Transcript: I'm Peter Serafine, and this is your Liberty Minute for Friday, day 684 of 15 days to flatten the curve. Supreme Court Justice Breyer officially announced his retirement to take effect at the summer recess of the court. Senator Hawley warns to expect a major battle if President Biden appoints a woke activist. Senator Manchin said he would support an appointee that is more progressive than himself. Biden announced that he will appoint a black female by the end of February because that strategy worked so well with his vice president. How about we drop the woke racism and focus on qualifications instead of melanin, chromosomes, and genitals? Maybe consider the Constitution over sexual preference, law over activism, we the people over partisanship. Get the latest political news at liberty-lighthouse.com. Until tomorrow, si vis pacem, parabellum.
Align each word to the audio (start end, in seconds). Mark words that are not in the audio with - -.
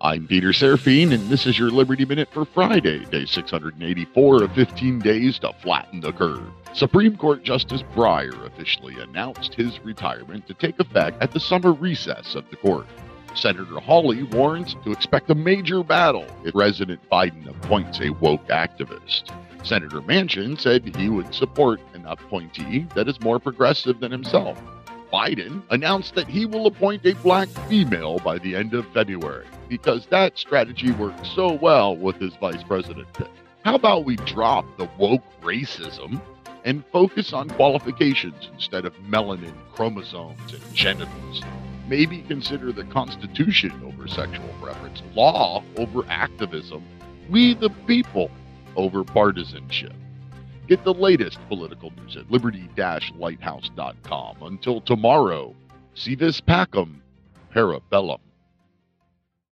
I'm 0.00 0.26
Peter 0.26 0.52
Serafine, 0.52 1.14
and 1.14 1.26
this 1.30 1.46
is 1.46 1.58
your 1.58 1.70
Liberty 1.70 2.04
Minute 2.04 2.28
for 2.30 2.44
Friday, 2.44 3.06
day 3.06 3.24
684 3.24 4.42
of 4.42 4.52
15 4.52 4.98
days 4.98 5.38
to 5.38 5.54
flatten 5.62 6.00
the 6.00 6.12
curve. 6.12 6.44
Supreme 6.74 7.16
Court 7.16 7.42
Justice 7.42 7.82
Breyer 7.94 8.44
officially 8.44 8.94
announced 9.00 9.54
his 9.54 9.82
retirement 9.82 10.46
to 10.48 10.54
take 10.54 10.78
effect 10.78 11.22
at 11.22 11.32
the 11.32 11.40
summer 11.40 11.72
recess 11.72 12.34
of 12.34 12.44
the 12.50 12.56
court. 12.56 12.86
Senator 13.34 13.80
Hawley 13.80 14.24
warns 14.24 14.76
to 14.84 14.92
expect 14.92 15.30
a 15.30 15.34
major 15.34 15.82
battle 15.82 16.26
if 16.44 16.52
President 16.52 17.00
Biden 17.10 17.48
appoints 17.48 17.98
a 18.02 18.10
woke 18.10 18.46
activist. 18.48 19.30
Senator 19.64 20.02
Manchin 20.02 20.60
said 20.60 20.94
he 20.94 21.08
would 21.08 21.34
support 21.34 21.80
an 21.94 22.04
appointee 22.04 22.86
that 22.94 23.08
is 23.08 23.18
more 23.22 23.38
progressive 23.38 24.00
than 24.00 24.12
himself. 24.12 24.62
Biden 25.16 25.62
announced 25.70 26.14
that 26.14 26.28
he 26.28 26.44
will 26.44 26.66
appoint 26.66 27.06
a 27.06 27.14
black 27.14 27.48
female 27.70 28.18
by 28.18 28.36
the 28.36 28.54
end 28.54 28.74
of 28.74 28.86
February 28.92 29.46
because 29.66 30.04
that 30.08 30.36
strategy 30.36 30.90
worked 30.90 31.26
so 31.26 31.54
well 31.54 31.96
with 31.96 32.16
his 32.16 32.34
vice 32.36 32.62
president. 32.62 33.08
How 33.64 33.76
about 33.76 34.04
we 34.04 34.16
drop 34.16 34.66
the 34.76 34.86
woke 34.98 35.22
racism 35.40 36.20
and 36.66 36.84
focus 36.92 37.32
on 37.32 37.48
qualifications 37.48 38.50
instead 38.52 38.84
of 38.84 38.92
melanin, 39.08 39.54
chromosomes, 39.72 40.52
and 40.52 40.74
genitals? 40.74 41.42
Maybe 41.88 42.20
consider 42.20 42.70
the 42.70 42.84
Constitution 42.84 43.72
over 43.86 44.06
sexual 44.06 44.54
preference, 44.60 45.02
law 45.14 45.64
over 45.78 46.04
activism, 46.10 46.84
we 47.30 47.54
the 47.54 47.70
people 47.86 48.30
over 48.76 49.02
partisanship. 49.02 49.94
Get 50.66 50.82
the 50.82 50.94
latest 50.94 51.38
political 51.48 51.92
news 51.92 52.16
at 52.16 52.30
liberty-lighthouse.com. 52.30 54.36
Until 54.42 54.80
tomorrow, 54.80 55.54
si 55.94 56.16
vis 56.16 56.40
pacem, 56.40 56.96
parabellum. 57.54 58.18